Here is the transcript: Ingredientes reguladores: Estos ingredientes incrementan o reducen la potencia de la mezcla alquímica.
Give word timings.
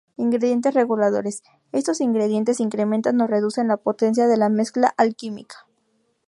Ingredientes 0.17 0.73
reguladores: 0.73 1.43
Estos 1.71 2.01
ingredientes 2.01 2.59
incrementan 2.59 3.21
o 3.21 3.27
reducen 3.27 3.67
la 3.67 3.77
potencia 3.77 4.25
de 4.25 4.35
la 4.35 4.49
mezcla 4.49 4.91
alquímica. 4.97 5.67